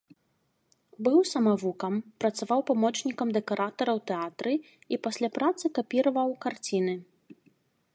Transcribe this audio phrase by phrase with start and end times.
[1.07, 1.93] Быў самавукам,
[2.25, 4.53] працаваў памочнікам дэкаратара ў тэатры
[4.97, 6.93] і пасля працы капіраваў карціны.